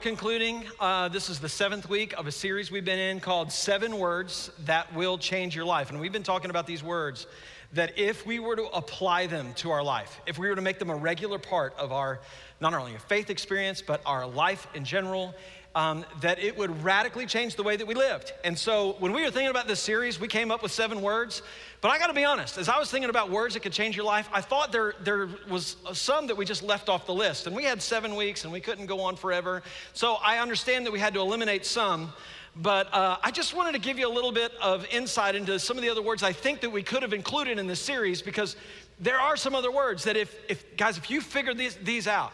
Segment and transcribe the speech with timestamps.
[0.00, 0.64] Concluding.
[0.78, 4.50] Uh, this is the seventh week of a series we've been in called Seven Words
[4.64, 5.90] That Will Change Your Life.
[5.90, 7.26] And we've been talking about these words
[7.74, 10.78] that if we were to apply them to our life, if we were to make
[10.78, 12.20] them a regular part of our,
[12.60, 15.34] not only a faith experience, but our life in general,
[15.74, 18.32] um, that it would radically change the way that we lived.
[18.44, 21.42] And so when we were thinking about this series, we came up with seven words.
[21.80, 24.04] But I gotta be honest, as I was thinking about words that could change your
[24.04, 27.46] life, I thought there, there was some that we just left off the list.
[27.46, 29.62] And we had seven weeks and we couldn't go on forever.
[29.92, 32.12] So I understand that we had to eliminate some.
[32.56, 35.76] But uh, I just wanted to give you a little bit of insight into some
[35.76, 38.56] of the other words I think that we could have included in this series because
[38.98, 42.32] there are some other words that if, if guys, if you figure these, these out,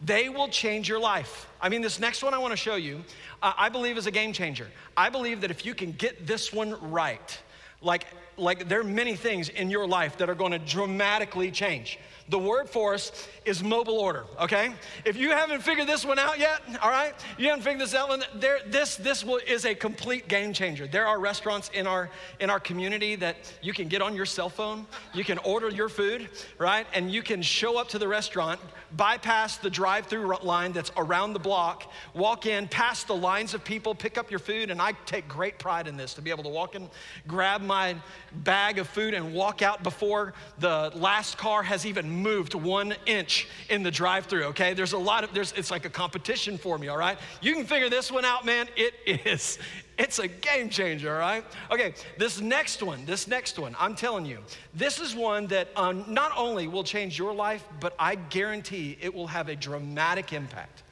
[0.00, 1.48] they will change your life.
[1.60, 3.02] I mean, this next one I want to show you,
[3.42, 4.68] uh, I believe is a game changer.
[4.96, 7.38] I believe that if you can get this one right,
[7.80, 11.98] like, like there are many things in your life that are going to dramatically change.
[12.28, 14.72] The word for us is mobile order, okay?
[15.04, 17.14] If you haven't figured this one out yet, all right?
[17.38, 20.86] You haven't figured this out, and there, this, this will, is a complete game changer.
[20.86, 24.48] There are restaurants in our, in our community that you can get on your cell
[24.48, 26.86] phone, you can order your food, right?
[26.92, 28.60] And you can show up to the restaurant,
[28.96, 33.64] bypass the drive through line that's around the block, walk in, past the lines of
[33.64, 34.70] people, pick up your food.
[34.70, 36.88] And I take great pride in this to be able to walk in,
[37.28, 37.94] grab my
[38.32, 43.35] bag of food, and walk out before the last car has even moved one inch
[43.68, 44.74] in the drive through, okay?
[44.74, 47.18] There's a lot of, there's, it's like a competition for me, all right?
[47.40, 48.68] You can figure this one out, man.
[48.76, 48.94] It
[49.26, 49.58] is,
[49.98, 51.44] it's a game changer, all right?
[51.70, 54.38] Okay, this next one, this next one, I'm telling you,
[54.74, 59.12] this is one that um, not only will change your life, but I guarantee it
[59.12, 60.82] will have a dramatic impact,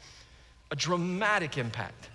[0.71, 2.11] a dramatic impact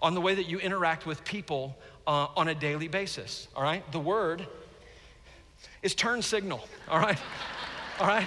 [0.00, 3.90] on the way that you interact with people uh, on a daily basis, all right?
[3.92, 4.46] The word
[5.82, 7.18] is turn signal, all right?
[8.00, 8.26] all right?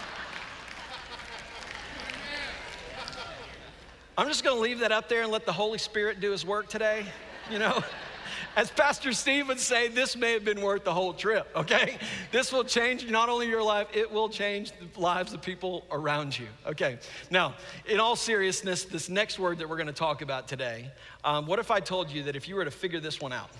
[4.20, 6.70] I'm just gonna leave that up there and let the Holy Spirit do his work
[6.70, 7.06] today,
[7.52, 7.84] you know?
[8.56, 12.00] As Pastor Steve would say, this may have been worth the whole trip, okay?
[12.32, 16.38] This will change not only your life, it will change the lives of people around
[16.38, 16.98] you, okay?
[17.30, 17.54] Now,
[17.86, 20.90] in all seriousness, this next word that we're gonna talk about today,
[21.24, 23.52] um, what if I told you that if you were to figure this one out,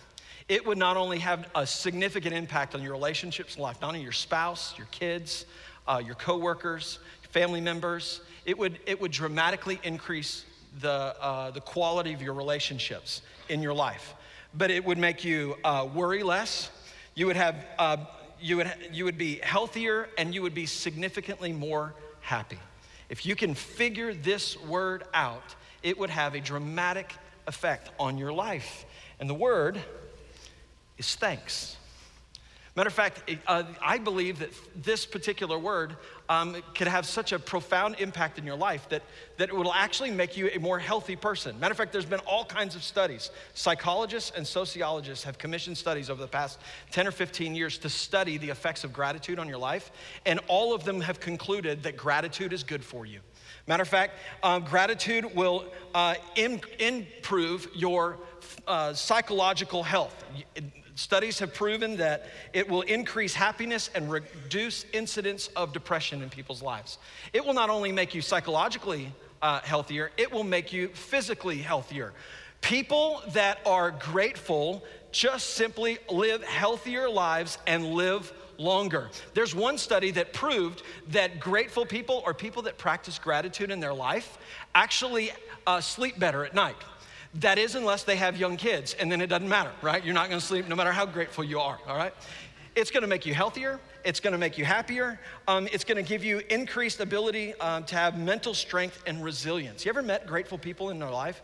[0.50, 4.02] it would not only have a significant impact on your relationships in life, not only
[4.02, 5.46] your spouse, your kids,
[5.88, 6.98] uh, your coworkers,
[7.30, 10.46] family members, it would, it would dramatically increase
[10.80, 14.16] the, uh, the quality of your relationships in your life.
[14.54, 16.72] But it would make you uh, worry less.
[17.14, 17.98] You would, have, uh,
[18.40, 22.60] you, would, you would be healthier and you would be significantly more happy.
[23.10, 27.14] If you can figure this word out, it would have a dramatic
[27.48, 28.86] effect on your life.
[29.20, 29.80] And the word
[30.98, 31.77] is thanks.
[32.78, 35.98] Matter of fact, uh, I believe that this particular word
[36.30, 39.02] um, could have such a profound impact in your life that,
[39.38, 41.60] that it will actually make you a more healthy person.
[41.60, 43.32] Matter of fact, there's been all kinds of studies.
[43.56, 46.60] Psychologists and sociologists have commissioned studies over the past
[46.92, 49.90] 10 or 15 years to study the effects of gratitude on your life,
[50.28, 53.22] and all of them have concluded that gratitude is good for you.
[53.66, 58.20] Matter of fact, um, gratitude will uh, improve your
[58.68, 60.24] uh, psychological health.
[60.98, 66.64] Studies have proven that it will increase happiness and reduce incidence of depression in people's
[66.64, 66.98] lives.
[67.34, 69.12] It will not only make you psychologically
[69.44, 72.14] uh, healthier, it will make you physically healthier.
[72.62, 79.12] People that are grateful just simply live healthier lives and live longer.
[79.36, 83.94] There's one study that proved that grateful people or people that practice gratitude in their
[83.94, 84.40] life
[84.74, 85.30] actually
[85.68, 86.76] uh, sleep better at night.
[87.36, 90.04] That is, unless they have young kids, and then it doesn't matter, right?
[90.04, 92.14] You're not gonna sleep no matter how grateful you are, all right?
[92.76, 96.42] It's gonna make you healthier, it's gonna make you happier, um, it's gonna give you
[96.50, 99.86] increased ability um, to have mental strength and resilience.
[99.86, 101.42] You ever met grateful people in their life?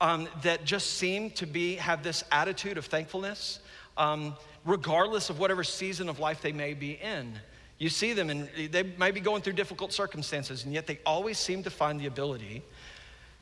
[0.00, 3.60] um, that just seem to be have this attitude of thankfulness,
[3.96, 7.32] um, regardless of whatever season of life they may be in.
[7.78, 11.38] You see them and they may be going through difficult circumstances, and yet they always
[11.38, 12.62] seem to find the ability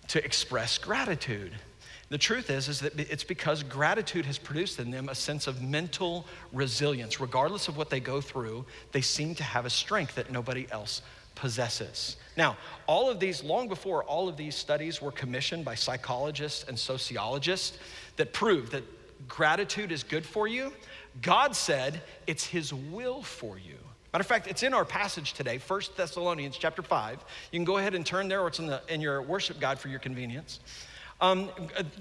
[0.08, 1.52] to express gratitude.
[2.12, 5.62] The truth is, is that it's because gratitude has produced in them a sense of
[5.62, 7.20] mental resilience.
[7.20, 11.00] Regardless of what they go through, they seem to have a strength that nobody else
[11.36, 12.18] possesses.
[12.36, 16.78] Now, all of these, long before all of these studies were commissioned by psychologists and
[16.78, 17.78] sociologists
[18.16, 18.84] that prove that
[19.26, 20.70] gratitude is good for you,
[21.22, 23.78] God said it's His will for you.
[24.12, 27.24] Matter of fact, it's in our passage today, 1 Thessalonians chapter 5.
[27.52, 29.78] You can go ahead and turn there, or it's in, the, in your worship guide
[29.78, 30.60] for your convenience.
[31.22, 31.50] Um,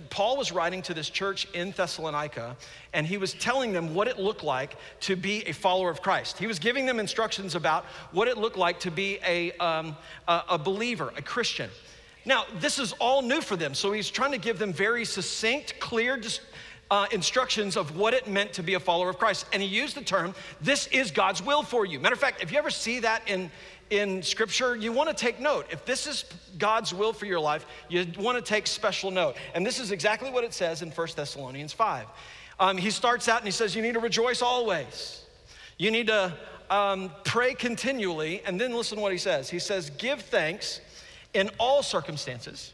[0.10, 2.58] Paul was writing to this church in Thessalonica,
[2.92, 6.40] and he was telling them what it looked like to be a follower of Christ.
[6.40, 9.96] He was giving them instructions about what it looked like to be a, um,
[10.28, 11.70] a, believer, a Christian.
[12.26, 15.80] Now, this is all new for them, so he's trying to give them very succinct,
[15.80, 16.18] clear
[16.92, 19.46] uh, instructions of what it meant to be a follower of Christ.
[19.54, 22.00] And he used the term, this is God's will for you.
[22.02, 23.50] Matter of fact, if you ever see that in,
[23.90, 25.68] in scripture, you want to take note.
[25.72, 26.26] If this is
[26.58, 29.38] God's will for your life, you want to take special note.
[29.56, 32.08] And this is exactly what it says in 1 Thessalonians 5.
[32.60, 35.24] Um, he starts out and he says, You need to rejoice always.
[35.78, 36.34] You need to
[36.70, 38.42] um, pray continually.
[38.46, 39.50] And then listen to what he says.
[39.50, 40.82] He says, Give thanks
[41.34, 42.74] in all circumstances,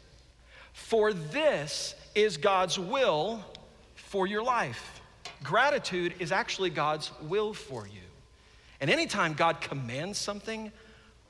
[0.72, 3.44] for this is God's will
[4.08, 5.00] for your life.
[5.42, 8.00] Gratitude is actually God's will for you.
[8.80, 10.72] And anytime God commands something,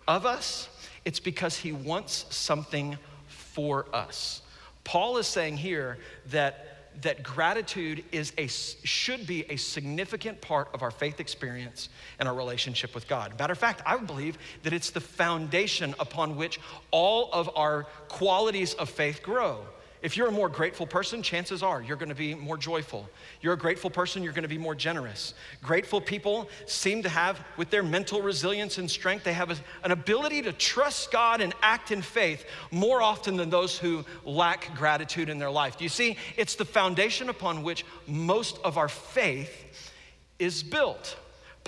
[0.09, 0.71] of us,
[1.05, 2.97] it's because he wants something
[3.27, 4.43] for us.
[4.83, 5.99] Paul is saying here
[6.31, 6.65] that
[7.03, 12.35] that gratitude is a should be a significant part of our faith experience and our
[12.35, 13.39] relationship with God.
[13.39, 16.59] Matter of fact, I believe that it's the foundation upon which
[16.91, 19.61] all of our qualities of faith grow.
[20.01, 23.09] If you're a more grateful person, chances are you're going to be more joyful.
[23.41, 25.35] You're a grateful person, you're going to be more generous.
[25.63, 29.91] Grateful people seem to have, with their mental resilience and strength, they have a, an
[29.91, 35.29] ability to trust God and act in faith more often than those who lack gratitude
[35.29, 35.77] in their life.
[35.77, 36.17] Do you see?
[36.37, 39.93] It's the foundation upon which most of our faith
[40.39, 41.17] is built.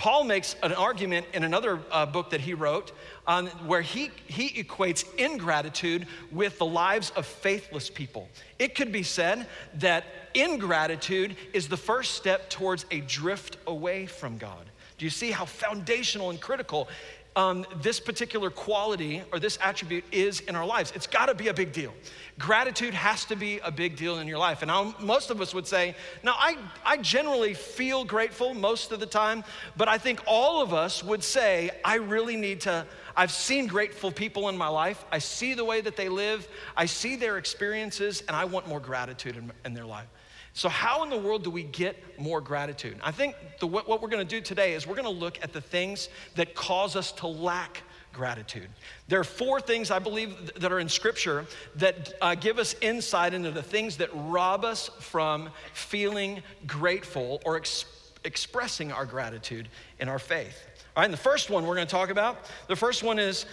[0.01, 2.91] Paul makes an argument in another uh, book that he wrote
[3.27, 8.27] um, where he, he equates ingratitude with the lives of faithless people.
[8.57, 9.45] It could be said
[9.75, 14.65] that ingratitude is the first step towards a drift away from God.
[14.97, 16.89] Do you see how foundational and critical
[17.35, 20.91] um, this particular quality or this attribute is in our lives.
[20.95, 21.93] It's got to be a big deal.
[22.37, 24.61] Gratitude has to be a big deal in your life.
[24.61, 28.99] And I'll, most of us would say, now I, I generally feel grateful most of
[28.99, 29.43] the time,
[29.77, 32.85] but I think all of us would say, I really need to.
[33.15, 35.05] I've seen grateful people in my life.
[35.11, 38.79] I see the way that they live, I see their experiences, and I want more
[38.79, 40.07] gratitude in, in their life.
[40.53, 42.97] So, how in the world do we get more gratitude?
[43.01, 45.53] I think the, what we're going to do today is we're going to look at
[45.53, 47.83] the things that cause us to lack
[48.13, 48.67] gratitude.
[49.07, 51.45] There are four things I believe that are in Scripture
[51.75, 57.55] that uh, give us insight into the things that rob us from feeling grateful or
[57.55, 57.85] ex-
[58.25, 59.69] expressing our gratitude
[59.99, 60.65] in our faith.
[60.95, 63.45] All right, and the first one we're going to talk about, the first one is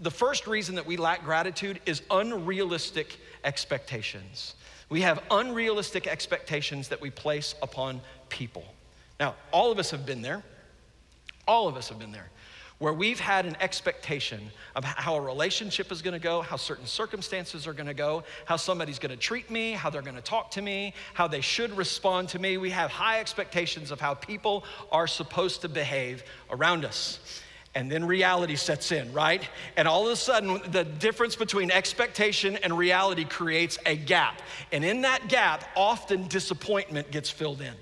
[0.00, 4.56] the first reason that we lack gratitude is unrealistic expectations.
[4.92, 8.62] We have unrealistic expectations that we place upon people.
[9.18, 10.42] Now, all of us have been there.
[11.48, 12.28] All of us have been there
[12.78, 16.84] where we've had an expectation of how a relationship is going to go, how certain
[16.84, 20.20] circumstances are going to go, how somebody's going to treat me, how they're going to
[20.20, 22.58] talk to me, how they should respond to me.
[22.58, 27.18] We have high expectations of how people are supposed to behave around us.
[27.74, 29.48] And then reality sets in, right?
[29.76, 34.42] And all of a sudden, the difference between expectation and reality creates a gap.
[34.72, 37.74] And in that gap, often disappointment gets filled in.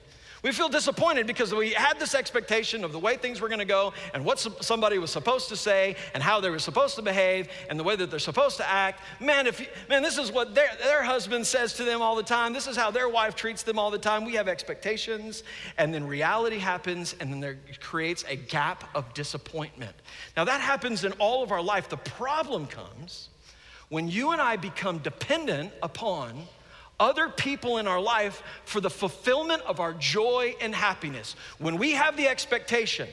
[0.43, 3.67] We feel disappointed because we had this expectation of the way things were going to
[3.67, 7.49] go and what somebody was supposed to say and how they were supposed to behave
[7.69, 9.03] and the way that they're supposed to act.
[9.21, 12.23] Man, if you, man, this is what their, their husband says to them all the
[12.23, 12.53] time.
[12.55, 14.25] This is how their wife treats them all the time.
[14.25, 15.43] We have expectations,
[15.77, 19.95] and then reality happens, and then there creates a gap of disappointment.
[20.37, 21.89] Now that happens in all of our life.
[21.89, 23.29] The problem comes
[23.91, 26.47] when you and I become dependent upon
[27.01, 31.35] other people in our life for the fulfillment of our joy and happiness.
[31.59, 33.09] When we have the expectation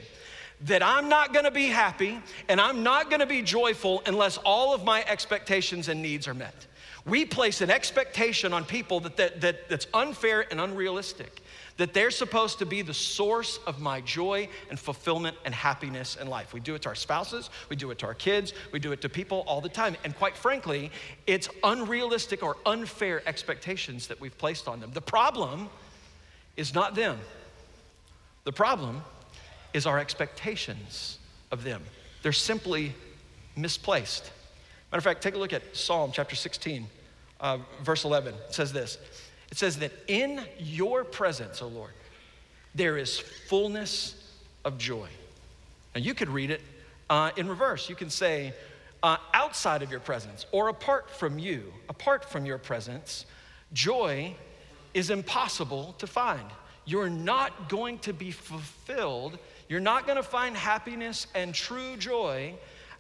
[0.61, 4.83] that I'm not gonna be happy and I'm not gonna be joyful unless all of
[4.83, 6.67] my expectations and needs are met.
[7.05, 11.41] We place an expectation on people that, that, that, that's unfair and unrealistic,
[11.77, 16.27] that they're supposed to be the source of my joy and fulfillment and happiness in
[16.27, 16.53] life.
[16.53, 19.01] We do it to our spouses, we do it to our kids, we do it
[19.01, 19.95] to people all the time.
[20.03, 20.91] And quite frankly,
[21.27, 24.91] it's unrealistic or unfair expectations that we've placed on them.
[24.91, 25.69] The problem
[26.55, 27.19] is not them,
[28.43, 29.03] the problem
[29.73, 31.19] is our expectations
[31.51, 31.83] of them.
[32.23, 32.93] They're simply
[33.55, 34.31] misplaced.
[34.91, 36.87] Matter of fact, take a look at Psalm chapter 16,
[37.41, 38.33] uh, verse 11.
[38.33, 38.97] It says this
[39.51, 41.93] It says that in your presence, O Lord,
[42.75, 44.15] there is fullness
[44.65, 45.07] of joy.
[45.95, 46.61] Now you could read it
[47.09, 47.89] uh, in reverse.
[47.89, 48.53] You can say,
[49.03, 53.25] uh, outside of your presence or apart from you, apart from your presence,
[53.73, 54.35] joy
[54.93, 56.45] is impossible to find.
[56.85, 59.37] You're not going to be fulfilled.
[59.69, 62.55] You're not going to find happiness and true joy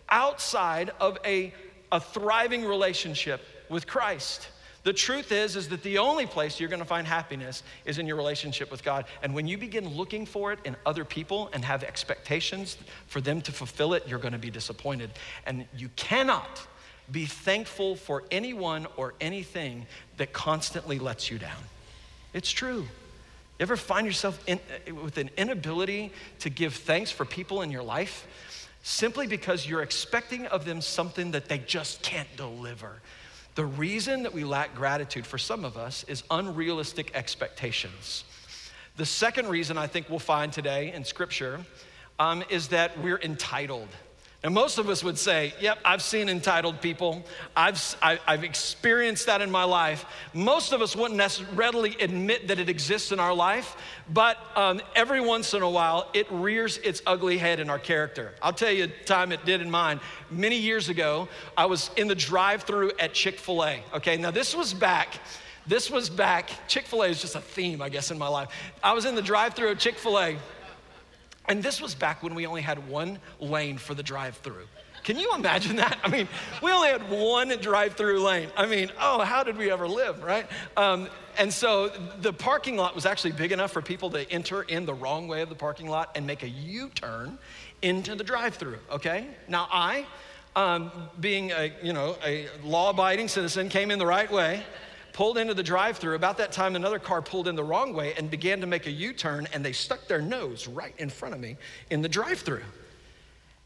[0.09, 1.53] outside of a
[1.91, 4.49] a thriving relationship with Christ.
[4.87, 8.07] The truth is is that the only place you're going to find happiness is in
[8.07, 9.03] your relationship with God.
[9.21, 12.77] And when you begin looking for it in other people and have expectations
[13.07, 15.09] for them to fulfill it, you're going to be disappointed.
[15.45, 16.65] And you cannot
[17.11, 21.63] be thankful for anyone or anything that constantly lets you down.
[22.33, 22.83] It's true.
[22.83, 22.87] You
[23.59, 27.83] ever find yourself in, uh, with an inability to give thanks for people in your
[27.83, 28.25] life?
[28.83, 33.01] simply because you're expecting of them something that they just can't deliver.
[33.57, 38.23] The reason that we lack gratitude for some of us is unrealistic expectations.
[38.97, 41.61] The second reason I think we'll find today in Scripture
[42.19, 43.87] um, is that we're entitled.
[44.43, 47.23] And most of us would say, Yep, I've seen entitled people.
[47.55, 50.05] I've, I, have i have experienced that in my life.
[50.33, 53.75] Most of us wouldn't readily admit that it exists in our life,
[54.13, 58.35] but um, every once in a while, it rears its ugly head in our character.
[58.41, 59.99] I'll tell you a time it did in mine.
[60.29, 61.27] Many years ago,
[61.57, 63.83] I was in the drive through at Chick fil A.
[63.95, 65.19] Okay, now this was back.
[65.65, 66.51] This was back.
[66.67, 68.49] Chick fil A is just a theme, I guess, in my life.
[68.83, 70.37] I was in the drive through at Chick fil A
[71.47, 74.67] and this was back when we only had one lane for the drive through.
[75.03, 75.97] Can you imagine that?
[76.03, 76.27] I mean,
[76.61, 78.49] we only had one drive through lane.
[78.57, 80.45] I mean, oh, how did we ever live, right?
[80.75, 81.89] Um, and so
[82.19, 85.41] the parking lot was actually big enough for people to enter in the wrong way
[85.41, 87.37] of the parking lot and make a U turn
[87.81, 89.27] into the drive through, okay?
[89.47, 90.05] Now, I,
[90.57, 94.63] um, being a, you know, a law abiding citizen, came in the right way
[95.17, 96.13] pulled into the drive through.
[96.13, 98.91] About that time, another car pulled in the wrong way and began to make a
[98.91, 101.57] U turn, and they stuck their nose right in front of me
[101.89, 102.61] in the drive through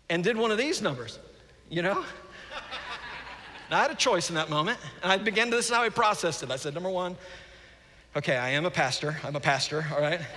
[0.09, 1.19] and did one of these numbers,
[1.69, 2.05] you know?
[3.69, 5.83] now, I had a choice in that moment, and I began to, this is how
[5.83, 6.51] I processed it.
[6.51, 7.17] I said, number one,
[8.15, 9.17] okay, I am a pastor.
[9.21, 10.21] I'm a pastor, all right?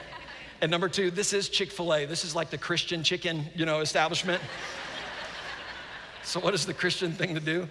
[0.61, 2.06] And number two, this is Chick fil A.
[2.06, 4.40] This is like the Christian chicken, you know, establishment.
[6.23, 7.68] so, what is the Christian thing to do?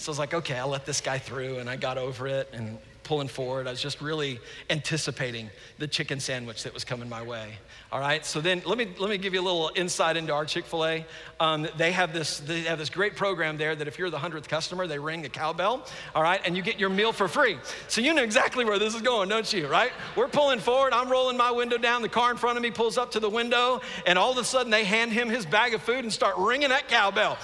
[0.00, 1.58] So I was like, okay, I'll let this guy through.
[1.58, 3.66] And I got over it and pulling forward.
[3.66, 4.40] I was just really
[4.70, 7.52] anticipating the chicken sandwich that was coming my way.
[7.92, 8.24] All right.
[8.24, 10.86] So then let me let me give you a little insight into our Chick Fil
[10.86, 11.06] A.
[11.38, 14.48] Um, they have this they have this great program there that if you're the hundredth
[14.48, 15.86] customer, they ring the cowbell.
[16.14, 17.58] All right, and you get your meal for free.
[17.88, 19.66] So you know exactly where this is going, don't you?
[19.66, 19.92] Right?
[20.16, 20.94] We're pulling forward.
[20.94, 22.00] I'm rolling my window down.
[22.00, 24.44] The car in front of me pulls up to the window, and all of a
[24.44, 27.36] sudden they hand him his bag of food and start ringing that cowbell.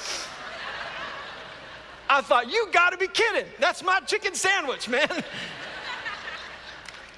[2.08, 3.46] I thought, you gotta be kidding.
[3.58, 5.08] That's my chicken sandwich, man.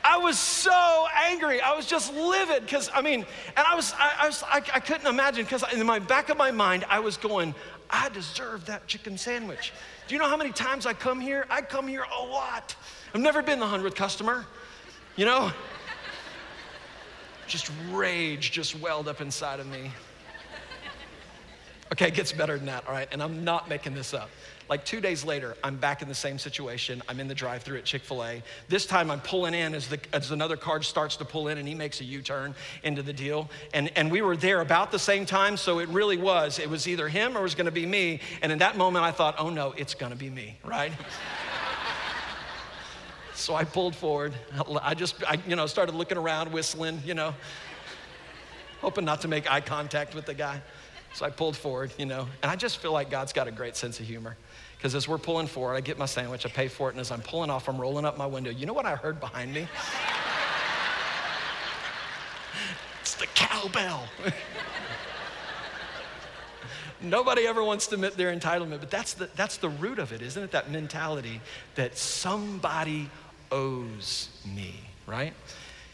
[0.05, 1.61] I was so angry.
[1.61, 3.27] I was just livid because I mean,
[3.57, 6.39] and I was, I, I was, I, I couldn't imagine because in my back of
[6.39, 7.55] my mind, I was going,
[7.91, 9.73] I deserve that chicken sandwich.
[10.07, 11.47] Do you know how many times I come here?
[11.51, 12.75] I come here a lot.
[13.15, 14.47] I've never been the hundredth customer,
[15.17, 15.53] you know.
[17.47, 19.91] Just rage just welled up inside of me.
[21.93, 23.09] Okay, it gets better than that, all right?
[23.11, 24.29] And I'm not making this up.
[24.69, 27.03] Like two days later, I'm back in the same situation.
[27.09, 28.43] I'm in the drive through at Chick fil A.
[28.69, 31.67] This time I'm pulling in as, the, as another car starts to pull in and
[31.67, 33.49] he makes a U turn into the deal.
[33.73, 36.59] And, and we were there about the same time, so it really was.
[36.59, 38.21] It was either him or it was gonna be me.
[38.43, 40.93] And in that moment, I thought, oh no, it's gonna be me, right?
[43.35, 44.35] so I pulled forward.
[44.83, 47.35] I just, I, you know, started looking around, whistling, you know,
[48.83, 50.61] hoping not to make eye contact with the guy.
[51.15, 53.77] So I pulled forward, you know, and I just feel like God's got a great
[53.77, 54.37] sense of humor.
[54.77, 57.11] Because as we're pulling forward, I get my sandwich, I pay for it, and as
[57.11, 58.51] I'm pulling off, I'm rolling up my window.
[58.51, 59.63] You know what I heard behind me?
[63.01, 64.05] it's the cowbell.
[67.01, 70.23] Nobody ever wants to admit their entitlement, but that's the, that's the root of it,
[70.23, 70.51] isn't it?
[70.51, 71.41] That mentality
[71.75, 73.09] that somebody
[73.51, 74.75] owes me,
[75.07, 75.33] right?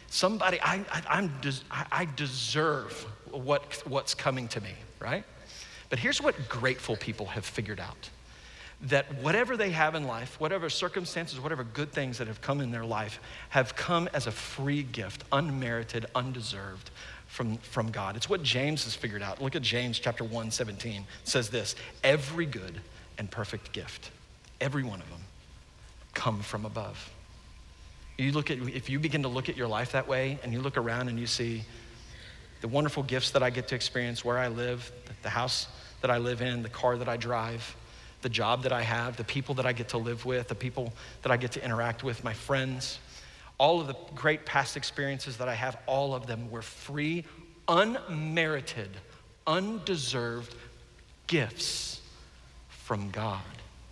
[0.09, 1.31] Somebody, I, I, am
[1.71, 2.93] I deserve
[3.31, 5.25] what, what's coming to me, right?
[5.91, 8.09] But here's what grateful people have figured out
[8.83, 12.71] that whatever they have in life, whatever circumstances, whatever good things that have come in
[12.71, 13.21] their life,
[13.51, 16.91] have come as a free gift, unmerited, undeserved
[17.27, 18.17] from, from God.
[18.17, 19.41] It's what James has figured out.
[19.41, 21.01] Look at James chapter 1, 17.
[21.01, 22.81] It says this every good
[23.17, 24.11] and perfect gift,
[24.61, 25.21] every one of them,
[26.13, 27.11] come from above.
[28.19, 30.61] You look at, if you begin to look at your life that way and you
[30.61, 31.63] look around and you see
[32.65, 34.91] the wonderful gifts that I get to experience where I live,
[35.21, 35.67] the house
[36.01, 37.77] that I live in, the car that I drive,
[38.23, 40.95] the job that I have, the people that I get to live with, the people
[41.21, 43.01] that I get to interact with, my friends,
[43.59, 47.27] all of the great past experiences that I have, all of them were free,
[47.69, 48.89] unmerited,
[49.47, 50.55] undeserved
[51.27, 52.01] gifts
[52.71, 53.43] from God.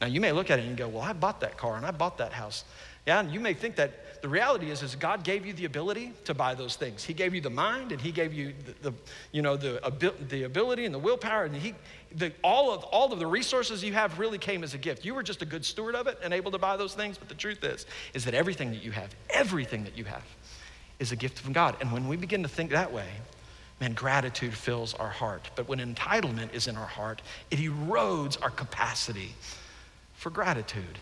[0.00, 1.90] Now, you may look at it and go, Well, I bought that car and I
[1.90, 2.64] bought that house.
[3.06, 6.12] Yeah, and you may think that the reality is, is God gave you the ability
[6.24, 7.02] to buy those things.
[7.02, 8.96] He gave you the mind, and He gave you the, the
[9.32, 11.74] you know, the, the ability and the willpower, and He,
[12.14, 15.04] the, all of all of the resources you have really came as a gift.
[15.04, 17.18] You were just a good steward of it and able to buy those things.
[17.18, 20.24] But the truth is, is that everything that you have, everything that you have,
[21.00, 21.76] is a gift from God.
[21.80, 23.08] And when we begin to think that way,
[23.80, 25.50] man, gratitude fills our heart.
[25.56, 29.34] But when entitlement is in our heart, it erodes our capacity
[30.14, 31.00] for gratitude.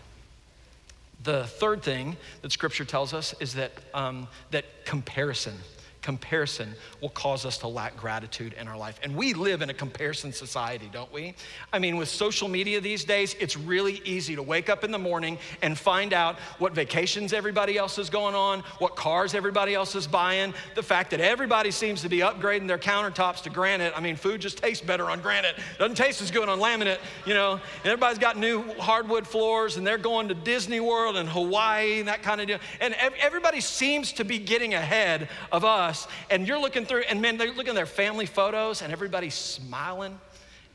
[1.23, 5.53] The third thing that Scripture tells us is that, um, that comparison
[6.01, 8.99] comparison will cause us to lack gratitude in our life.
[9.03, 11.35] And we live in a comparison society, don't we?
[11.71, 14.99] I mean, with social media these days, it's really easy to wake up in the
[14.99, 19.95] morning and find out what vacations everybody else is going on, what cars everybody else
[19.95, 23.93] is buying, the fact that everybody seems to be upgrading their countertops to granite.
[23.95, 27.33] I mean, food just tastes better on granite, doesn't taste as good on laminate, you
[27.33, 27.53] know.
[27.53, 32.07] And everybody's got new hardwood floors and they're going to Disney World and Hawaii and
[32.07, 32.59] that kind of deal.
[32.79, 37.21] And everybody seems to be getting ahead of us us, and you're looking through, and
[37.21, 40.19] man, they're looking at their family photos, and everybody's smiling,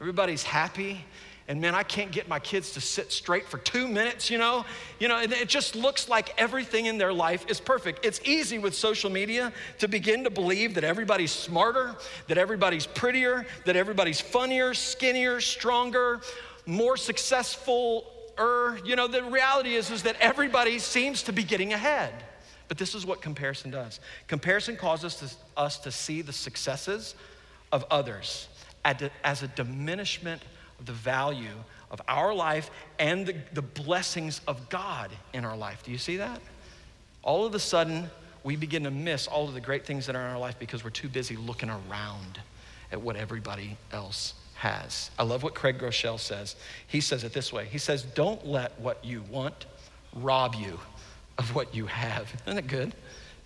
[0.00, 1.04] everybody's happy.
[1.49, 4.64] And man, I can't get my kids to sit straight for two minutes, you know?
[4.99, 8.04] You know, it just looks like everything in their life is perfect.
[8.04, 11.94] It's easy with social media to begin to believe that everybody's smarter,
[12.26, 16.20] that everybody's prettier, that everybody's funnier, skinnier, stronger,
[16.66, 18.11] more successful.
[18.40, 22.12] er, You know, the reality is, is that everybody seems to be getting ahead.
[22.68, 27.14] But this is what comparison does comparison causes us to see the successes
[27.73, 28.49] of others
[28.84, 30.43] as a diminishment
[30.78, 31.56] of the value
[31.91, 35.82] of our life and the, the blessings of God in our life.
[35.84, 36.41] Do you see that?
[37.23, 38.10] All of a sudden,
[38.45, 40.84] we begin to miss all of the great things that are in our life because
[40.84, 42.41] we're too busy looking around
[42.93, 45.10] at what everybody else has.
[45.19, 46.54] I love what Craig Groeschel says.
[46.86, 49.67] He says it this way He says, Don't let what you want
[50.14, 50.78] rob you
[51.38, 52.32] of what you have.
[52.46, 52.94] Isn't it good?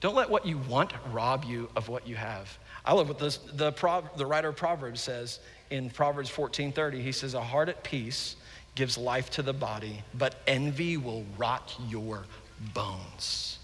[0.00, 2.58] Don't let what you want rob you of what you have.
[2.84, 3.72] I love what this, the,
[4.16, 7.02] the writer of Proverbs says in Proverbs 14:30.
[7.02, 8.36] He says, "A heart at peace
[8.74, 12.24] gives life to the body, but envy will rot your
[12.72, 13.58] bones."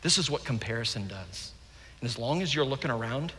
[0.00, 1.52] This is what comparison does.
[2.00, 3.32] And as long as you're looking around,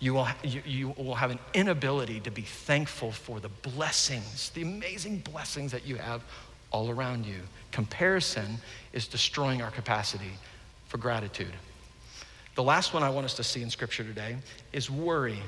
[0.00, 4.62] you will, you, you will have an inability to be thankful for the blessings, the
[4.62, 6.22] amazing blessings that you have
[6.74, 7.38] all around you.
[7.70, 8.58] Comparison
[8.92, 10.32] is destroying our capacity
[10.88, 11.54] for gratitude.
[12.56, 14.36] The last one I want us to see in Scripture today
[14.72, 15.38] is worry.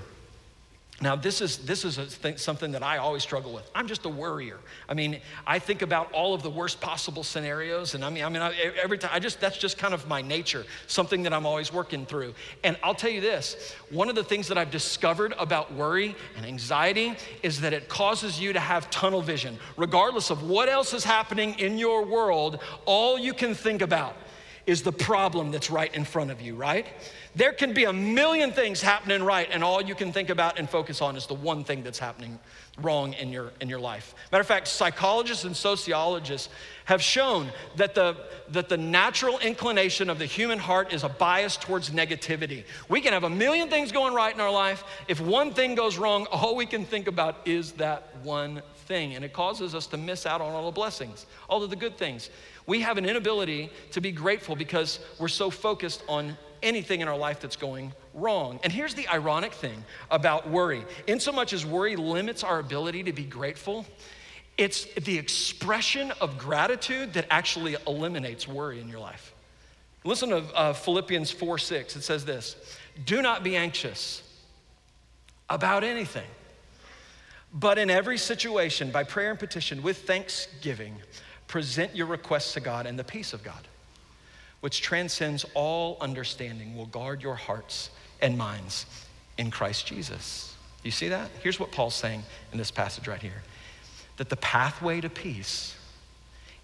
[1.02, 3.70] Now, this is, this is thing, something that I always struggle with.
[3.74, 4.58] I'm just a worrier.
[4.88, 8.30] I mean, I think about all of the worst possible scenarios, and I mean, I
[8.30, 11.44] mean, I, every time, I just, that's just kind of my nature, something that I'm
[11.44, 12.32] always working through.
[12.64, 16.46] And I'll tell you this one of the things that I've discovered about worry and
[16.46, 19.58] anxiety is that it causes you to have tunnel vision.
[19.76, 24.16] Regardless of what else is happening in your world, all you can think about
[24.66, 26.86] is the problem that's right in front of you, right?
[27.36, 30.68] There can be a million things happening right, and all you can think about and
[30.68, 32.38] focus on is the one thing that's happening
[32.82, 34.14] wrong in your, in your life.
[34.32, 36.48] Matter of fact, psychologists and sociologists
[36.86, 38.16] have shown that the,
[38.50, 42.64] that the natural inclination of the human heart is a bias towards negativity.
[42.88, 44.82] We can have a million things going right in our life.
[45.06, 49.24] If one thing goes wrong, all we can think about is that one thing, and
[49.24, 52.30] it causes us to miss out on all the blessings, all of the good things
[52.66, 57.16] we have an inability to be grateful because we're so focused on anything in our
[57.16, 58.58] life that's going wrong.
[58.64, 63.04] And here's the ironic thing about worry in so much as worry limits our ability
[63.04, 63.86] to be grateful,
[64.58, 69.34] it's the expression of gratitude that actually eliminates worry in your life.
[70.04, 71.96] Listen to uh, Philippians 4 6.
[71.96, 72.56] It says this
[73.04, 74.22] Do not be anxious
[75.50, 76.26] about anything,
[77.52, 80.96] but in every situation, by prayer and petition, with thanksgiving,
[81.46, 83.68] present your requests to God, and the peace of God,
[84.60, 88.86] which transcends all understanding, will guard your hearts and minds
[89.38, 90.54] in Christ Jesus.
[90.82, 91.30] You see that?
[91.42, 93.42] Here's what Paul's saying in this passage right here
[94.16, 95.76] that the pathway to peace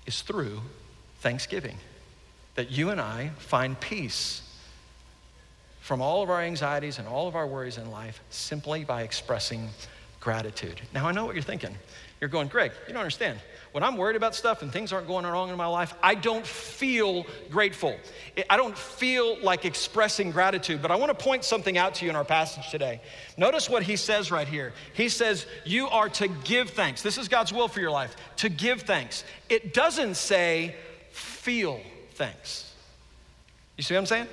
[0.07, 0.61] is through
[1.21, 1.77] thanksgiving.
[2.55, 4.43] That you and I find peace
[5.81, 9.69] from all of our anxieties and all of our worries in life simply by expressing
[10.21, 10.81] gratitude.
[10.95, 11.75] Now, I know what you're thinking.
[12.21, 13.39] You're going, Greg, you don't understand.
[13.73, 16.47] When I'm worried about stuff and things aren't going wrong in my life, I don't
[16.47, 17.97] feel grateful.
[18.49, 20.83] I don't feel like expressing gratitude.
[20.83, 23.01] But I want to point something out to you in our passage today.
[23.39, 24.75] Notice what he says right here.
[24.93, 27.01] He says, You are to give thanks.
[27.01, 29.25] This is God's will for your life, to give thanks.
[29.49, 30.77] It doesn't say,
[31.11, 31.81] feel
[32.13, 32.73] thanks.
[33.77, 34.29] You see what I'm saying?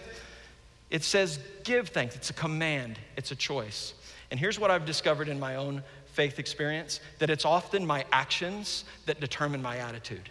[0.89, 2.15] It says give thanks.
[2.15, 3.93] It's a command, it's a choice.
[4.31, 5.83] And here's what I've discovered in my own
[6.19, 10.29] faith experience that it's often my actions that determine my attitude.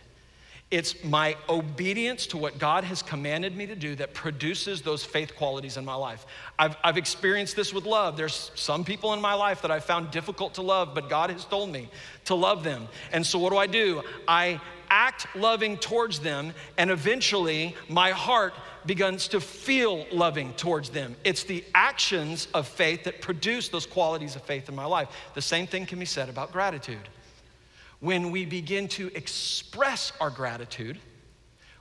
[0.70, 5.34] It's my obedience to what God has commanded me to do that produces those faith
[5.34, 6.26] qualities in my life.
[6.58, 8.18] I've, I've experienced this with love.
[8.18, 11.46] There's some people in my life that I found difficult to love, but God has
[11.46, 11.88] told me
[12.26, 12.86] to love them.
[13.10, 14.02] And so, what do I do?
[14.28, 18.52] I act loving towards them, and eventually my heart
[18.88, 21.14] begins to feel loving towards them.
[21.22, 25.08] It's the actions of faith that produce those qualities of faith in my life.
[25.34, 27.08] The same thing can be said about gratitude.
[28.00, 30.98] When we begin to express our gratitude,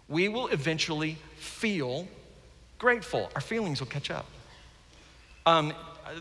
[0.10, 2.08] we will eventually feel
[2.78, 3.32] grateful.
[3.36, 4.26] Our feelings will catch up.
[5.46, 5.74] Um,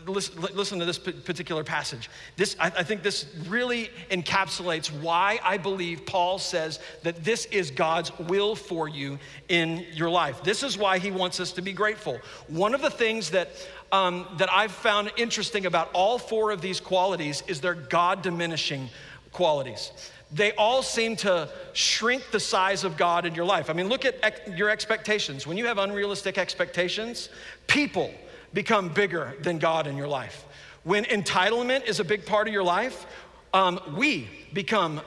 [0.05, 2.09] listen, listen, to this particular passage.
[2.35, 7.71] This, I, I think this really encapsulates why I believe Paul says that this is
[7.71, 9.19] God's will for you
[9.49, 10.43] in your life.
[10.43, 12.19] This is why he wants us to be grateful.
[12.47, 13.49] One of the things that
[13.91, 18.89] um, that I've found interesting about all four of these qualities is their God diminishing
[19.31, 19.91] qualities
[20.31, 23.69] they all seem to shrink the size of God in your life.
[23.69, 25.47] I mean, look at ex- your expectations.
[25.47, 27.29] When you have unrealistic expectations,
[27.67, 28.13] people
[28.53, 30.45] become bigger than God in your life.
[30.83, 33.05] When entitlement is a big part of your life,
[33.53, 35.01] um, we become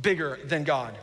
[0.00, 0.96] bigger than God.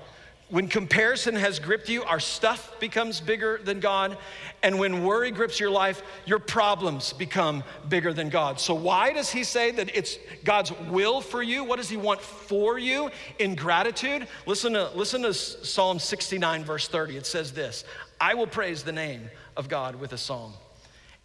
[0.49, 4.17] When comparison has gripped you, our stuff becomes bigger than God.
[4.63, 8.59] And when worry grips your life, your problems become bigger than God.
[8.59, 11.63] So, why does he say that it's God's will for you?
[11.63, 14.27] What does he want for you in gratitude?
[14.45, 17.15] Listen to, listen to Psalm 69, verse 30.
[17.15, 17.85] It says this
[18.19, 20.53] I will praise the name of God with a song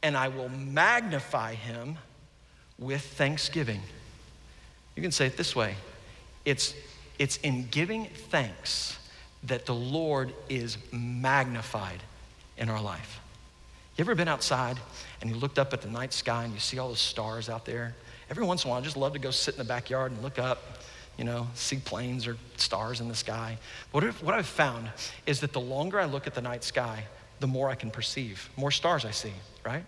[0.07, 1.99] and I will magnify him
[2.79, 3.81] with thanksgiving.
[4.95, 5.75] You can say it this way
[6.45, 6.75] it's,
[7.19, 9.01] it's in giving thanks
[9.43, 12.05] that the Lord is magnified
[12.57, 13.19] in our life.
[13.97, 14.79] You ever been outside
[15.21, 17.65] and you looked up at the night sky and you see all the stars out
[17.65, 17.97] there?
[18.31, 20.23] Every once in a while, I just love to go sit in the backyard and
[20.23, 20.63] look up,
[21.19, 23.59] you know, see planes or stars in the sky.
[23.91, 24.89] What, if, what I've found
[25.27, 27.03] is that the longer I look at the night sky,
[27.41, 29.33] the more I can perceive, more stars I see,
[29.65, 29.85] right?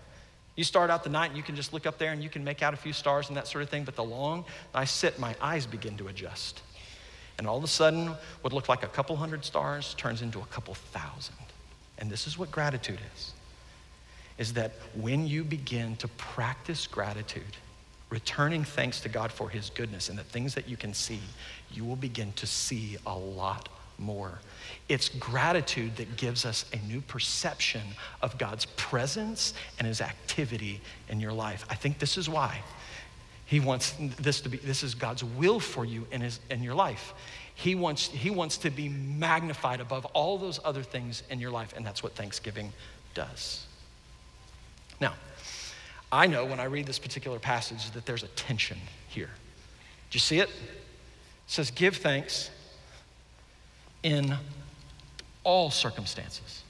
[0.59, 2.43] You start out the night and you can just look up there and you can
[2.43, 4.45] make out a few stars and that sort of thing, but the long
[4.75, 6.63] I sit, my eyes begin to adjust.
[7.39, 10.47] And all of a sudden, what looked like a couple hundred stars turns into a
[10.47, 11.37] couple thousand.
[11.99, 13.35] And this is what gratitude is.
[14.37, 17.57] Is that when you begin to practice gratitude,
[18.11, 21.21] returning thanks to God for his goodness and the things that you can see,
[21.71, 24.41] you will begin to see a lot more.
[24.89, 27.83] It's gratitude that gives us a new perception
[28.23, 31.65] of God's presence and his activity in your life.
[31.69, 32.63] I think this is why
[33.49, 36.75] he wants this to be this is God's will for you in his in your
[36.75, 37.15] life.
[37.55, 41.73] He wants he wants to be magnified above all those other things in your life
[41.75, 42.75] and that's what Thanksgiving
[43.15, 43.67] does.
[45.01, 45.15] Now,
[46.13, 48.77] I know when I read this particular passage that there's a tension
[49.09, 49.31] here.
[50.11, 50.51] Do you see it?
[50.51, 50.55] It
[51.47, 52.51] says give thanks
[54.03, 54.37] in
[55.45, 56.63] all circumstances.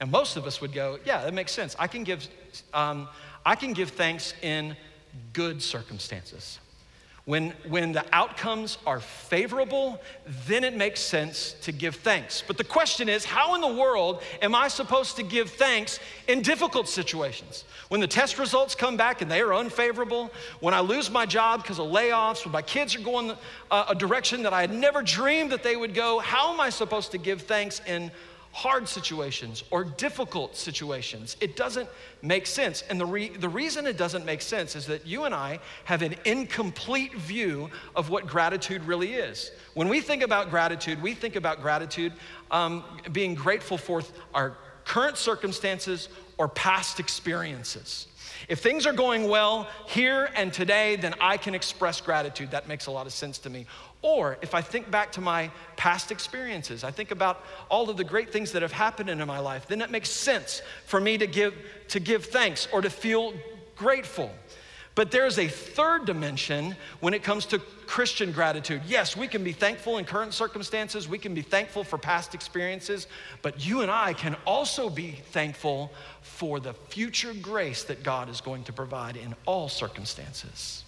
[0.00, 1.76] And most of us would go, yeah, that makes sense.
[1.78, 2.26] I can give,
[2.72, 3.08] um,
[3.46, 4.76] I can give thanks in
[5.32, 6.58] good circumstances.
[7.26, 9.98] When, when the outcomes are favorable,
[10.46, 12.44] then it makes sense to give thanks.
[12.46, 16.42] But the question is, how in the world am I supposed to give thanks in
[16.42, 17.64] difficult situations?
[17.88, 21.62] When the test results come back and they are unfavorable, when I lose my job
[21.62, 23.34] because of layoffs, when my kids are going
[23.70, 26.68] uh, a direction that I had never dreamed that they would go, how am I
[26.68, 28.10] supposed to give thanks in
[28.54, 31.36] hard situations or difficult situations.
[31.40, 31.88] It doesn't
[32.22, 32.84] make sense.
[32.88, 36.02] And the, re- the reason it doesn't make sense is that you and I have
[36.02, 39.50] an incomplete view of what gratitude really is.
[39.74, 42.12] When we think about gratitude, we think about gratitude
[42.52, 48.06] um, being grateful for our current circumstances or past experiences.
[48.48, 52.50] If things are going well here and today, then I can express gratitude.
[52.52, 53.66] That makes a lot of sense to me.
[54.04, 58.04] Or if I think back to my past experiences, I think about all of the
[58.04, 61.26] great things that have happened in my life, then it makes sense for me to
[61.26, 61.54] give,
[61.88, 63.32] to give thanks or to feel
[63.76, 64.30] grateful.
[64.94, 68.82] But there's a third dimension when it comes to Christian gratitude.
[68.86, 73.06] Yes, we can be thankful in current circumstances, we can be thankful for past experiences,
[73.40, 75.90] but you and I can also be thankful
[76.20, 80.84] for the future grace that God is going to provide in all circumstances.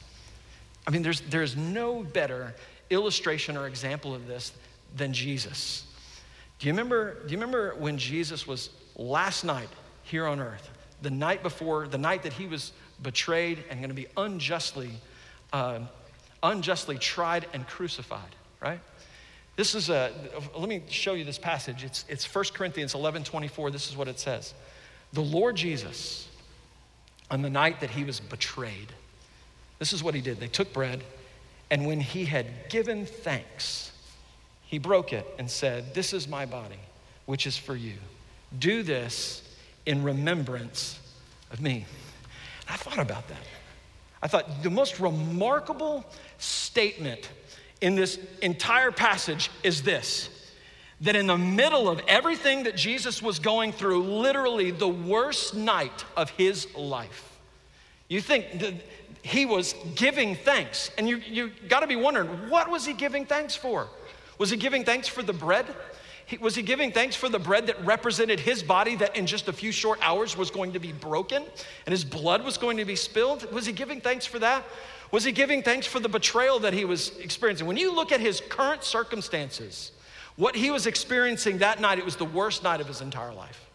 [0.87, 2.55] I mean, there's, there's no better
[2.91, 4.53] illustration or example of this
[4.97, 5.85] than Jesus.
[6.59, 9.69] Do you remember, do you remember when Jesus was last night
[10.03, 10.71] here on earth,
[11.03, 12.73] the night before, the night that he was
[13.03, 14.91] betrayed and going to be unjustly,
[15.53, 15.81] uh,
[16.43, 18.81] unjustly tried and crucified, right?
[19.57, 20.13] This is a,
[20.57, 21.83] let me show you this passage.
[21.83, 23.71] It's, it's 1 Corinthians 11 24.
[23.71, 24.55] This is what it says.
[25.13, 26.29] The Lord Jesus,
[27.31, 28.93] on the night that he was betrayed,
[29.79, 30.41] this is what he did.
[30.41, 31.03] They took bread,
[31.71, 33.93] and when he had given thanks,
[34.63, 36.79] he broke it and said, This is my body,
[37.27, 37.95] which is for you.
[38.59, 39.43] Do this
[39.85, 40.99] in remembrance
[41.51, 41.87] of me.
[42.69, 43.43] I thought about that.
[44.23, 46.05] I thought the most remarkable
[46.39, 47.29] statement
[47.81, 50.31] in this entire passage is this
[51.03, 56.05] that in the middle of everything that Jesus was going through, literally the worst night
[56.17, 57.39] of his life,
[58.09, 58.61] you think
[59.27, 60.93] he was giving thanks.
[60.97, 63.89] And you, you got to be wondering, what was he giving thanks for?
[64.39, 65.67] Was he giving thanks for the bread?
[66.27, 69.49] He, was he giving thanks for the bread that represented his body that in just
[69.49, 72.85] a few short hours was going to be broken and his blood was going to
[72.85, 73.53] be spilled?
[73.53, 74.65] Was he giving thanks for that?
[75.11, 77.67] Was he giving thanks for the betrayal that he was experiencing?
[77.67, 79.91] When you look at his current circumstances,
[80.37, 83.69] what he was experiencing that night, it was the worst night of his entire life.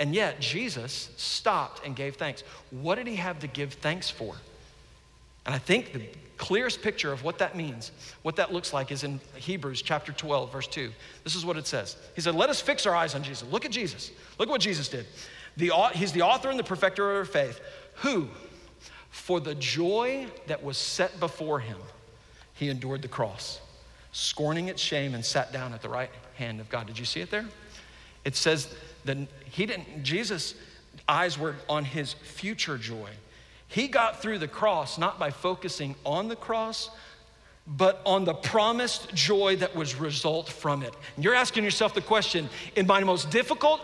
[0.00, 2.42] And yet, Jesus stopped and gave thanks.
[2.72, 4.34] What did he have to give thanks for?
[5.46, 9.04] And I think the clearest picture of what that means, what that looks like, is
[9.04, 10.90] in Hebrews chapter 12, verse 2.
[11.22, 11.96] This is what it says.
[12.14, 13.48] He said, Let us fix our eyes on Jesus.
[13.50, 14.10] Look at Jesus.
[14.38, 15.06] Look what Jesus did.
[15.56, 17.60] The, he's the author and the perfecter of our faith,
[17.96, 18.28] who,
[19.10, 21.78] for the joy that was set before him,
[22.54, 23.60] he endured the cross,
[24.12, 26.86] scorning its shame, and sat down at the right hand of God.
[26.86, 27.46] Did you see it there?
[28.24, 30.54] It says that he didn't, Jesus'
[31.08, 33.10] eyes were on his future joy
[33.74, 36.90] he got through the cross not by focusing on the cross,
[37.66, 40.94] but on the promised joy that was result from it.
[41.16, 43.80] And you're asking yourself the question, in my most difficult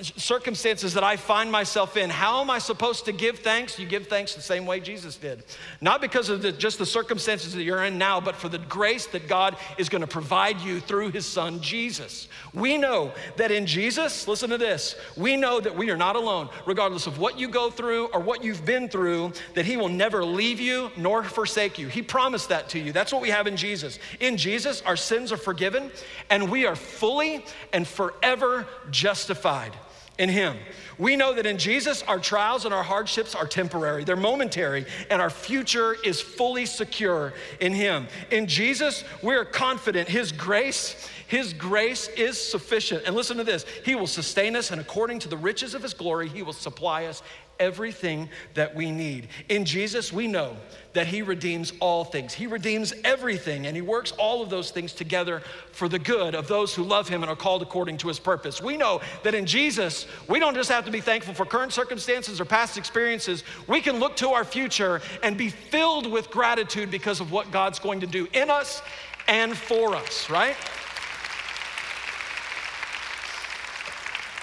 [0.00, 3.78] circumstances that I find myself in, how am I supposed to give thanks?
[3.78, 5.42] You give thanks the same way Jesus did.
[5.80, 9.06] Not because of the, just the circumstances that you're in now, but for the grace
[9.08, 12.28] that God is going to provide you through his son Jesus.
[12.54, 16.48] We know that in Jesus, listen to this, we know that we are not alone,
[16.66, 20.24] regardless of what you go through or what you've been through, that he will never
[20.24, 21.88] leave you nor forsake you.
[21.88, 22.92] He promised that to you.
[22.92, 23.98] That's what we have in Jesus.
[24.20, 25.90] In Jesus, our sins are forgiven
[26.30, 29.72] and we are fully and forever justified
[30.18, 30.56] in Him.
[30.98, 35.22] We know that in Jesus, our trials and our hardships are temporary, they're momentary, and
[35.22, 38.08] our future is fully secure in Him.
[38.30, 41.08] In Jesus, we're confident His grace.
[41.28, 43.04] His grace is sufficient.
[43.06, 45.94] And listen to this He will sustain us, and according to the riches of His
[45.94, 47.22] glory, He will supply us
[47.60, 49.28] everything that we need.
[49.48, 50.56] In Jesus, we know
[50.94, 52.32] that He redeems all things.
[52.32, 55.42] He redeems everything, and He works all of those things together
[55.72, 58.62] for the good of those who love Him and are called according to His purpose.
[58.62, 62.40] We know that in Jesus, we don't just have to be thankful for current circumstances
[62.40, 63.44] or past experiences.
[63.66, 67.78] We can look to our future and be filled with gratitude because of what God's
[67.78, 68.82] going to do in us
[69.28, 70.56] and for us, right?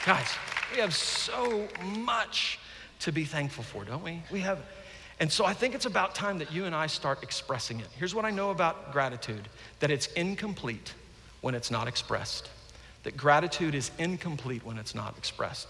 [0.06, 0.30] Guys,
[0.71, 2.60] we have so much
[2.99, 4.21] to be thankful for, don't we?
[4.31, 4.60] We have,
[5.19, 7.88] and so I think it's about time that you and I start expressing it.
[7.97, 9.47] Here's what I know about gratitude
[9.79, 10.93] that it's incomplete
[11.41, 12.49] when it's not expressed,
[13.03, 15.67] that gratitude is incomplete when it's not expressed.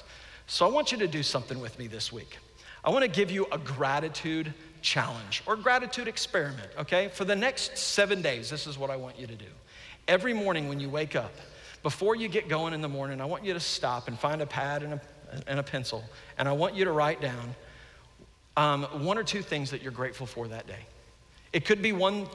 [0.48, 2.38] So I want you to do something with me this week.
[2.84, 7.10] I want to give you a gratitude challenge or gratitude experiment, okay?
[7.10, 9.46] For the next seven days, this is what I want you to do.
[10.08, 11.34] Every morning when you wake up,
[11.82, 14.46] before you get going in the morning, I want you to stop and find a
[14.46, 15.02] pad and a
[15.48, 16.04] and a pencil,
[16.38, 17.56] and I want you to write down
[18.58, 20.86] um, one or two things that you're grateful for that day.
[21.54, 22.28] It could be one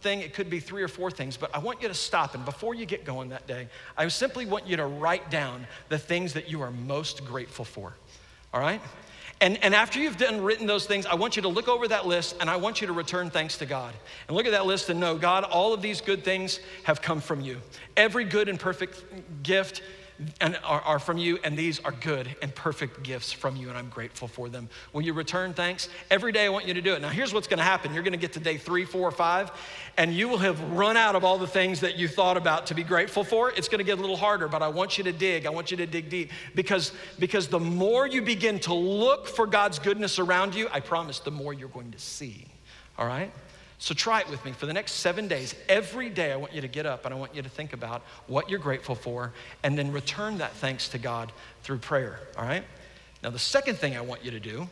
[0.00, 2.44] thing, it could be three or four things, but I want you to stop and
[2.44, 6.34] before you get going that day, I simply want you to write down the things
[6.34, 7.94] that you are most grateful for.
[8.52, 8.82] All right?
[9.40, 12.06] And, and after you've done written those things, I want you to look over that
[12.06, 13.94] list and I want you to return thanks to God.
[14.28, 17.20] And look at that list and know, God, all of these good things have come
[17.20, 17.60] from you.
[17.96, 19.02] Every good and perfect
[19.42, 19.82] gift
[20.40, 23.76] and are, are from you, and these are good and perfect gifts from you, and
[23.76, 24.68] I'm grateful for them.
[24.92, 25.88] Will you return thanks?
[26.10, 27.02] Every day I want you to do it.
[27.02, 29.50] Now, here's what's gonna happen you're gonna get to day three, four, five,
[29.96, 32.74] and you will have run out of all the things that you thought about to
[32.74, 33.50] be grateful for.
[33.52, 35.46] It's gonna get a little harder, but I want you to dig.
[35.46, 39.46] I want you to dig deep because, because the more you begin to look for
[39.46, 42.46] God's goodness around you, I promise the more you're going to see.
[42.98, 43.30] All right?
[43.78, 45.54] So try it with me for the next seven days.
[45.68, 48.02] Every day, I want you to get up and I want you to think about
[48.26, 51.30] what you're grateful for and then return that thanks to God
[51.62, 52.20] through prayer.
[52.38, 52.64] All right?
[53.22, 54.68] Now, the second thing I want you to do,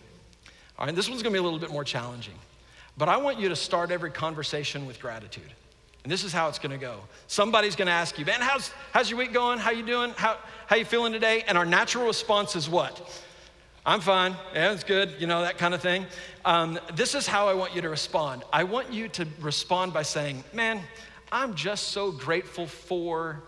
[0.79, 2.35] all right, this one's gonna be a little bit more challenging,
[2.97, 5.53] but I want you to start every conversation with gratitude.
[6.03, 7.01] And this is how it's gonna go.
[7.29, 9.59] Somebody's gonna ask you, man, how's, how's your week going?
[9.59, 10.13] How you doing?
[10.17, 11.45] How, how you feeling today?
[11.47, 13.23] And our natural response is what?
[13.87, 14.35] I'm fine.
[14.55, 15.15] Yeah, it's good.
[15.19, 16.07] You know, that kind of thing.
[16.45, 18.43] Um, this is how I want you to respond.
[18.51, 20.81] I want you to respond by saying, Man,
[21.31, 23.43] I'm just so grateful for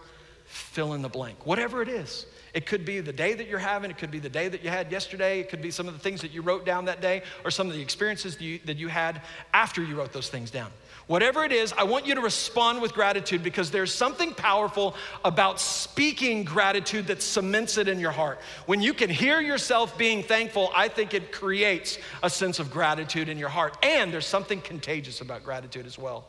[0.45, 2.27] fill in the blank, whatever it is.
[2.57, 4.71] It could be the day that you're having, it could be the day that you
[4.71, 7.23] had yesterday, it could be some of the things that you wrote down that day,
[7.45, 9.21] or some of the experiences that you, that you had
[9.53, 10.71] after you wrote those things down.
[11.07, 15.61] Whatever it is, I want you to respond with gratitude because there's something powerful about
[15.61, 18.41] speaking gratitude that cements it in your heart.
[18.65, 23.29] When you can hear yourself being thankful, I think it creates a sense of gratitude
[23.29, 23.77] in your heart.
[23.83, 26.25] And there's something contagious about gratitude as well.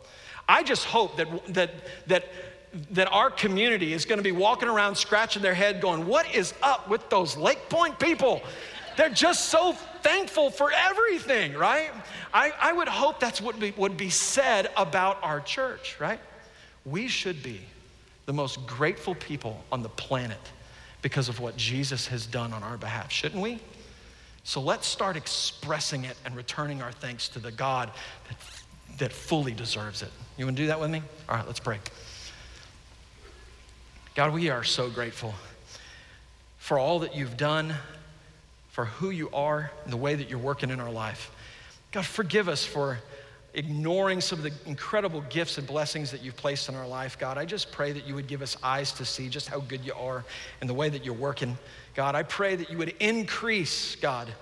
[0.50, 1.72] I just hope that, that,
[2.08, 2.26] that
[2.92, 6.54] that our community is going to be walking around scratching their head going, What is
[6.62, 8.42] up with those Lakepointe people?
[8.98, 11.92] They're just so thankful for everything, right?
[12.34, 16.20] I, I would hope that's what be, would be said about our church, right?
[16.84, 17.62] We should be
[18.26, 20.40] the most grateful people on the planet
[21.04, 23.60] because of what Jesus has done on our behalf, shouldn't we?
[24.44, 27.92] So let's start expressing it and returning our thanks to the God
[28.28, 28.38] that,
[28.98, 30.10] that fully deserves it.
[30.38, 31.04] You want to do that with me?
[31.30, 31.80] All right, let's pray.
[34.18, 35.36] God, we are so grateful
[36.58, 37.76] for all that you've done,
[38.70, 41.30] for who you are, and the way that you're working in our life.
[41.92, 42.98] God, forgive us for
[43.54, 47.20] ignoring some of the incredible gifts and blessings that you've placed in our life.
[47.20, 49.86] God, I just pray that you would give us eyes to see just how good
[49.86, 50.26] you are
[50.62, 51.56] and the way that you're working.
[51.94, 54.34] God, I pray that you would increase, God,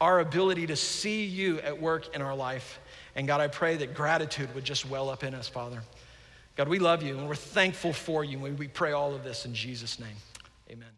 [0.00, 2.78] our ability to see you at work in our life.
[3.16, 5.82] And God, I pray that gratitude would just well up in us, Father.
[6.56, 8.46] God, we love you and we're thankful for you.
[8.46, 10.16] And we pray all of this in Jesus' name.
[10.70, 10.88] Amen.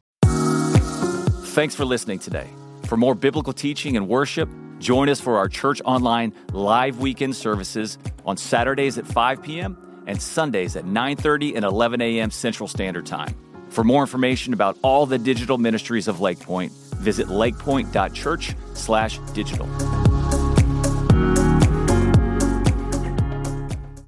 [1.49, 2.47] Thanks for listening today.
[2.85, 7.99] For more biblical teaching and worship, join us for our church online live weekend services
[8.25, 10.05] on Saturdays at 5 p.m.
[10.07, 12.31] and Sundays at 9:30 and 11 a.m.
[12.31, 13.35] Central Standard Time.
[13.71, 20.08] For more information about all the digital ministries of Lakepointe, visit lakepointe.church/digital.